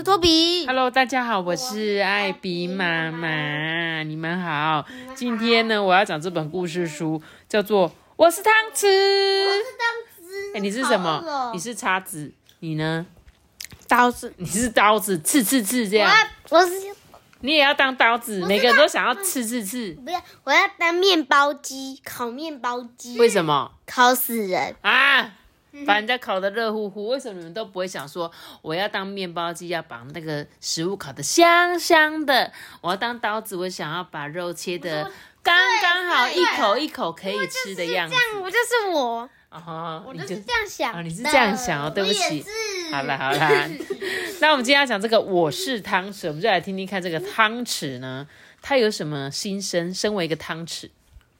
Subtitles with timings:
[0.00, 0.66] 是托比。
[0.66, 4.86] ！Hello，大家好，我是艾比妈妈，你们好。
[5.14, 7.86] 今天呢，我要讲这本故事书，叫做
[8.16, 8.86] 《我是汤匙》。
[10.54, 11.22] 哎、你是什么？
[11.26, 13.04] 哦你是叉子，你呢？
[13.86, 14.32] 刀子。
[14.38, 16.10] 你是刀子，刺刺刺这样。
[16.48, 16.72] 我我是
[17.40, 23.18] 你也要当刀子，每个人都想要刺刺刺，不要，我要当面包机，烤面包机。
[23.18, 24.74] 为什么烤死人？
[24.80, 25.34] 啊？
[25.86, 28.30] 把人家烤得热乎乎，为什么你们都不会想说
[28.62, 32.52] 我要当面包机，要把那个食物烤得香香的？
[32.80, 35.10] 我要当刀子，我想要把肉切得
[35.42, 38.14] 刚刚好，一口一口可以吃的样子。
[38.14, 40.98] 这样，我就是我，哦，你就我就是这样想的。
[40.98, 43.68] 哦你是这样想哦对不起是好了好了。
[44.40, 48.26] 那我们今天要讲这个我是汤匙，我们就来听听看这个汤匙呢，
[48.62, 49.92] 它有什么心声？
[49.92, 50.88] 身为一个汤匙，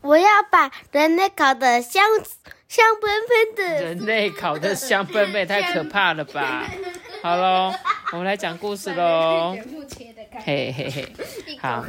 [0.03, 2.03] 我要把人类烤的香
[2.69, 3.85] 香喷喷的。
[3.85, 6.67] 人类烤的香喷喷，太可怕了吧？
[7.23, 7.73] 好喽，
[8.13, 9.57] 我们来讲故事喽。
[10.45, 11.13] 嘿嘿嘿，
[11.61, 11.85] 好，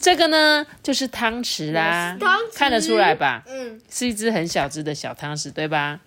[0.00, 3.44] 这个呢就是汤匙啦，匙看得出来吧？
[3.46, 6.00] 嗯，是一只很小只的小汤匙，对吧？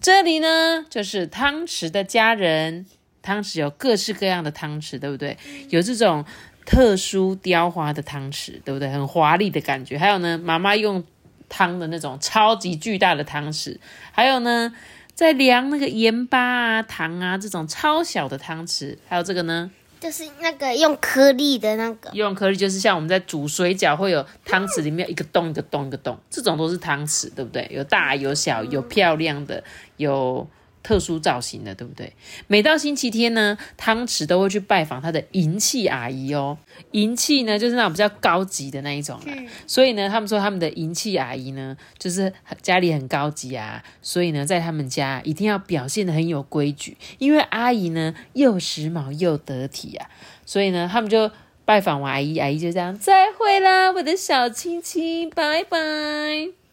[0.00, 2.86] 这里呢就是汤匙的家人，
[3.20, 5.36] 汤匙有各式各样的汤匙，对不对？
[5.68, 6.24] 有这种
[6.64, 8.88] 特殊雕花的汤匙，对不对？
[8.88, 9.98] 很华丽的感觉。
[9.98, 11.04] 还有呢，妈妈用
[11.48, 13.78] 汤的那种超级巨大的汤匙，
[14.12, 14.74] 还有呢，
[15.14, 19.70] 在量那个盐巴啊、糖啊这种超小的汤匙，还有这个呢，
[20.00, 22.10] 就是那个用颗粒的那个。
[22.12, 27.70] 用颗粒就是像我们在煮水饺会有汤匙里面一个洞一个洞一个洞，这种都是汤匙，对不对？
[27.70, 29.62] 有大有小，有漂亮的，
[29.98, 30.48] 有
[30.84, 32.12] 特殊造型的，对不对？
[32.46, 36.56] 每到星期天呢，汤匙都会去拜访他的银器阿姨哦。
[36.92, 39.32] 银器呢，就是那种比较高级的那一种啦。
[39.66, 50.10] 所以呢，他们说他们的银器阿姨呢，就是家里很高级啊，所以呢，在他们家一定要表现的很有规矩，因为阿姨呢又时髦又得体啊，
[50.44, 51.30] 所以呢，他们就
[51.64, 56.63] 拜访完阿姨，阿姨就这样再会啦，我的小亲亲，拜拜。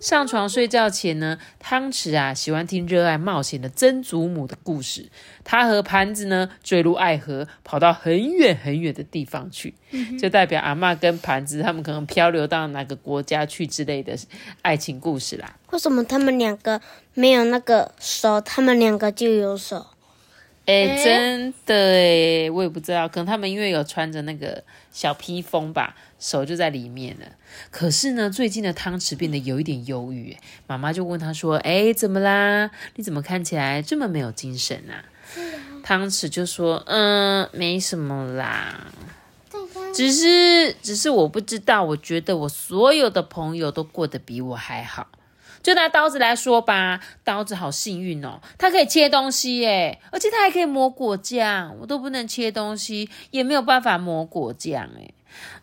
[0.00, 5.10] 上床睡觉前呢，汤匙啊喜欢听热爱冒险的曾祖母的故事。
[5.42, 9.74] 他和盘子呢坠入爱河，跑到很远很远的地方去，
[10.20, 14.16] 就代表阿嬷跟盘子他们可能漂流到哪个国家去之类的
[14.62, 15.56] 爱情故事啦。
[15.72, 16.80] 为什么他们两个
[17.14, 19.84] 没有那个手，他们两个就有手？
[20.68, 24.62] 哎、真的哎，我也不知道，可能他们因为有穿着那个
[24.92, 27.26] 小披风吧，手就在里面了。
[27.70, 32.70] 可是呢，最近的汤匙变得有一点忧郁，哎，妈妈就问他说：“哎，怎么啦？
[32.96, 35.08] 你怎么看起来这么没有精神啊？”
[35.82, 38.88] 汤匙就说：“嗯，没什么啦，
[39.94, 45.08] 只是只是我不知道，我觉得我所有的朋友都过得比我还好。”
[45.62, 55.10] 就拿刀子来说吧，刀子好幸运哦，它可以切东西耶，而且它还可以磨果酱，我都不能切东西，也没有办法磨果酱哎。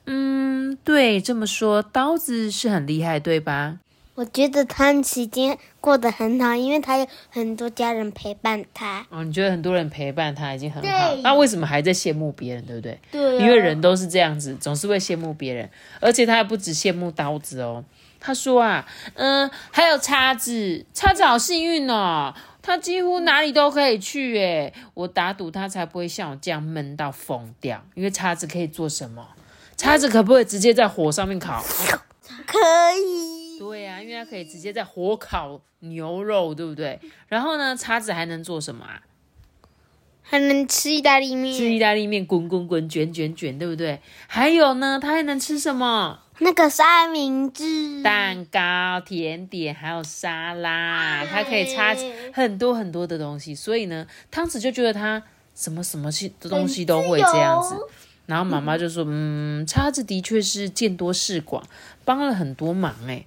[0.05, 3.79] 嗯，对，这么说，刀子是很厉害，对吧？
[4.13, 9.05] 我觉得汤匙今天过得很好，因为他有很多家人陪伴他。
[9.09, 12.97] 哦，你觉得很多人陪伴他已经很好，对那为什么还在羡慕别人，对不对？
[13.11, 15.69] 对因为人都是这样子，总是会羡慕别人，
[15.99, 17.83] 而且他还不止羡慕刀子哦。
[18.25, 24.73] 他说啊，嗯，还有叉子，叉子好幸运哦，他几乎哪里都可以去诶。
[24.95, 29.27] 我打赌他才不会像我这样闷到疯掉，因为叉子可以做什么？
[29.77, 31.63] 叉子可不可以直接在火上面烤？
[32.47, 32.57] 可
[32.97, 36.99] 以，对呀、因为它可以直接在火烤牛肉，对不对？
[37.27, 39.01] 然后呢，叉子还能做什么啊？
[40.35, 41.71] 还能吃意大利面吃。
[41.71, 44.01] 意大利面，滚滚滚，卷卷卷，对不对？
[44.27, 46.19] 还有呢，它还能吃什么？
[46.39, 51.95] 那个三明治，蛋糕、甜点，还有沙拉，它可以插
[52.33, 53.55] 很多很多的东西。
[53.55, 55.23] 所以呢，汤匙就觉得它
[55.55, 57.77] 什么什么西东西都会这样子。
[58.25, 61.63] 然后妈妈就说：“嗯，叉子的确是见多识广，
[62.03, 63.23] 帮了很多忙哎。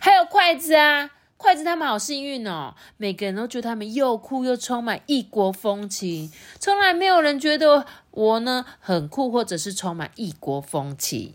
[0.00, 1.10] 还有筷子啊，
[1.42, 6.30] 筷子他们好幸运哦，每个人都觉得他们又酷又充满异国风情，
[6.60, 11.34] 从来没有人觉得我呢很酷或者是充满异国风情。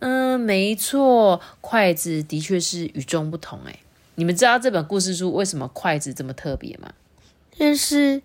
[0.00, 3.78] 嗯，没错，筷子的确是与众不同哎。
[4.16, 6.92] 你们知道这本故事书为什么筷子这么特别吗？
[7.58, 8.20] 就是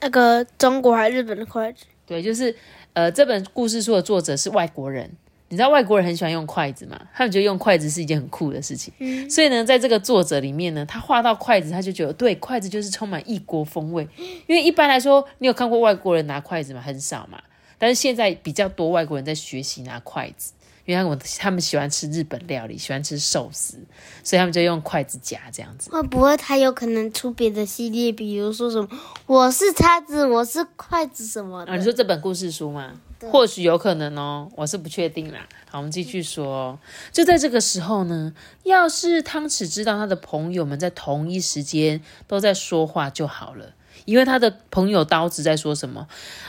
[0.00, 1.84] 那个中国还是日本的筷子？
[2.04, 2.56] 对，就是
[2.94, 5.12] 呃，这本故事书的作者是外国人，
[5.48, 7.00] 你知道外国人很喜欢用筷子嘛？
[7.14, 8.92] 他们觉得用筷子是一件很酷的事情。
[9.30, 14.08] 所以呢，在这个作者里面呢，他画到筷子，他就觉得对，筷子就是充满异国风味。
[14.46, 16.80] 因为一般来说，你有看过外国人拿筷子吗？
[16.80, 17.40] 很少嘛。
[17.78, 20.52] 但是现在比较多外国人在学习拿筷子。
[20.86, 23.78] 因为他们他们喜欢吃日本料理，喜欢吃寿司，
[24.22, 25.90] 所以他们就用筷子夹这样子。
[25.90, 28.86] 会不会他有可能出别的系列，比如说什么
[29.24, 31.72] 我是叉子，我是筷子什么的？
[31.72, 32.92] 啊，你说这本故事书吗？
[33.30, 35.46] 或许有可能哦，我是不确定啦。
[35.70, 36.78] 好，我们继续说。
[37.12, 38.32] 就在这个时候呢，
[38.62, 43.72] 要是汤匙知道他的朋友们在同一时间都在说话就好了。
[44.06, 46.08] 因为他的朋友刀子在说什么？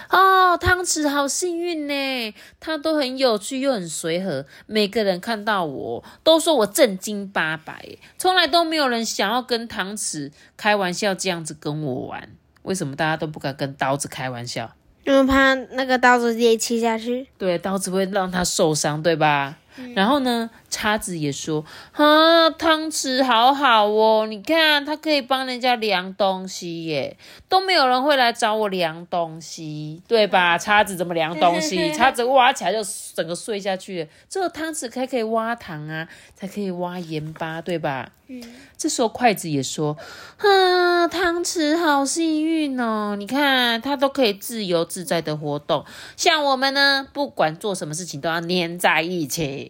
[0.10, 12.30] 哦，汤匙好幸运呢，他都很有趣又很随和，每个人看到我都说我正经八百，从来都没有人想要跟汤匙开玩笑这样子跟我玩。
[12.64, 14.74] 为什么大家都不敢跟刀子开玩笑？
[15.06, 17.28] 因为怕那个刀子直接切下去。
[17.38, 19.58] 对，刀子会让他受伤，对吧？
[19.94, 27.18] 然后呢，叉子也说：“啊，汤匙好好哦，你看它可以帮人家量东西耶，
[27.50, 30.58] 都没有人会来找我量东西，对吧？
[30.58, 31.92] 叉子怎么量东西？
[31.94, 32.80] 叉子挖起来就
[33.14, 34.08] 整个碎下去。
[34.30, 38.12] 这个汤匙才可以挖糖啊，才可以挖盐巴，对吧？
[38.28, 38.42] 嗯。
[38.78, 39.98] 这时候筷子也说：
[40.38, 45.86] 啊，汤匙好幸运哦，你看它都可以自由自在的活动，
[46.18, 49.65] 像我们呢，不管做什么事情都要粘在一起。”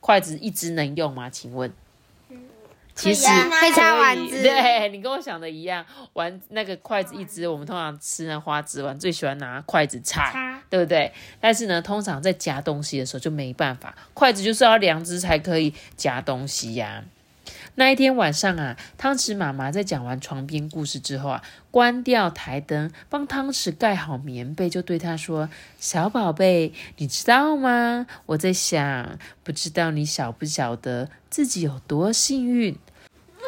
[0.00, 1.30] 筷子一只能用吗？
[1.30, 1.72] 请问，
[2.94, 4.42] 其实可以插丸子。
[4.42, 11.12] 对你跟我想的一样，玩那个筷子一只，我们通常吃那花枝丸最喜欢拿筷子插，对不对？
[11.40, 17.04] 但是呢，通常在夹东西的时候就没办法，筷子就是要两只才可以夹东西呀。
[17.76, 25.48] 那一天晚上啊，汤匙妈妈在讲完床边故事之后啊，关掉台灯，帮汤匙盖好棉被，就对他说
[25.80, 28.06] ：“小宝贝，你知道吗？
[28.26, 32.76] 我在想，不知道你晓不晓得自己有多幸运？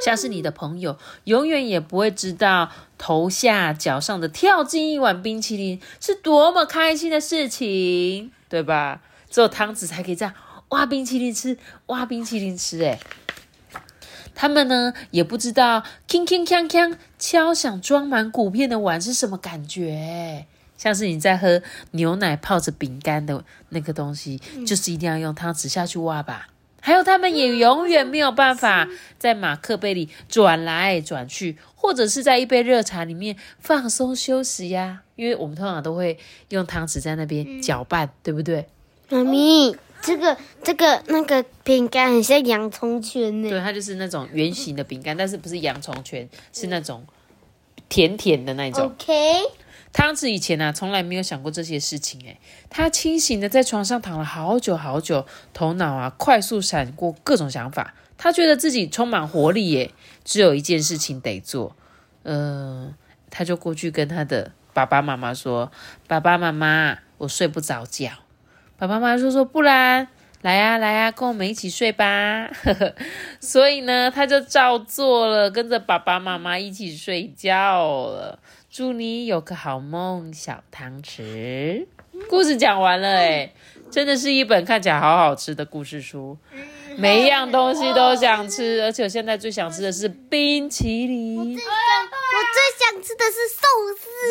[0.04, 9.02] 像是你的朋友，永远也不会知道头下脚上的跳进一碗冰淇淋是多么开心的事情，对吧？
[9.30, 10.34] 只有汤匙才可以这样
[10.70, 12.98] 挖冰淇淋吃，挖冰淇淋吃，诶
[14.34, 20.46] 他们呢也不知道铿铿锵锵敲响装满谷片的碗是什么感觉，
[20.76, 21.62] 像是你在喝
[21.92, 26.48] 牛奶泡着饼干的那个东西，就是一定要用汤匙下去挖吧。
[26.84, 36.18] 还有他们也永远没有办法在马克杯里转来转去，或者是在一杯热茶里面放松休息呀，因为我们通常都会
[36.48, 38.66] 用汤匙在那边搅拌，对不对？
[39.10, 39.76] 妈咪。
[40.02, 43.48] 这个这个那个饼干很像洋葱圈呢。
[43.48, 47.06] 对，它就是那种圆形的饼干，但是不是洋葱圈，是那种
[47.88, 48.86] 甜甜的那种。
[48.86, 49.12] OK。
[49.92, 52.38] 汤子以前啊，从来没有想过这些事情诶，
[52.70, 57.94] 他清醒的在床上躺了好久好久，头脑啊快速闪过各种想法。
[58.16, 59.90] 他觉得自己充满活力耶，
[60.24, 61.76] 只有一件事情得做。
[62.22, 62.94] 嗯，
[63.30, 65.70] 他就过去跟他的爸爸妈妈说
[66.08, 68.12] ：“爸爸妈妈，我睡不着觉。”
[68.82, 70.08] 爸爸妈妈说说，不然
[70.40, 72.50] 来呀来呀，跟我们一起睡吧。
[73.38, 78.40] 所以呢，他就照做了，跟着爸爸妈妈一起睡觉了。
[78.68, 81.86] 祝你有个好梦，小汤匙。
[82.28, 83.52] 故事讲完了，哎，
[83.88, 86.36] 真的是一本看起来好好吃的故事书。
[86.96, 91.38] 每一样东西都想吃，而且我现在最想吃的是冰淇淋。
[91.38, 93.48] 我最想，我最想吃的是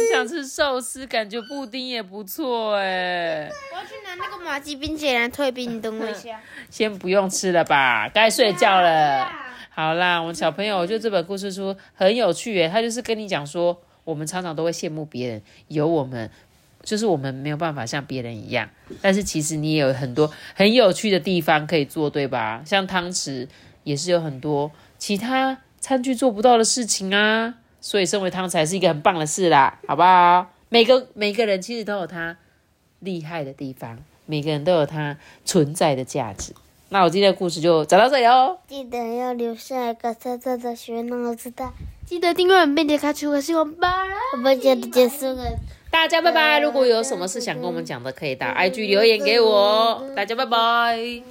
[0.09, 3.49] 想吃寿司，感觉布丁也不错哎。
[3.73, 6.39] 我要去拿那个马吉冰淇淋退冰，你等我一下。
[6.69, 9.27] 先不用吃了吧，该睡觉了。
[9.69, 12.69] 好啦，我们小朋友，我觉得这本故事书很有趣耶。
[12.69, 16.29] 他就是跟你讲说，我们常常都会羡慕别人有我们。
[16.83, 18.67] 就是我们没有办法像别人一样，
[19.03, 22.63] 但是其实你也有很多很有趣的地方可以做，对吧？
[22.65, 23.47] 像汤匙
[23.83, 30.45] 也是有很多其他餐具做不到的事情啊，所以身为汤匙还是一个很棒的事啦，好不好？
[30.69, 32.37] 每个每个人其实都有他
[32.99, 36.53] 厉害的地方，每个人都有他存在的价值。
[36.89, 41.73] 那我今天的故事就讲到这里哦，记得要留下一个色色的学让我知道，
[42.05, 45.57] 记得订阅并且开启我希望吧，我们今天结束了。
[45.89, 46.59] 大家拜拜！
[46.59, 50.05] 如果有什么事想跟我们讲的，可以打 IG 留言给我。
[50.15, 51.30] 大家拜拜。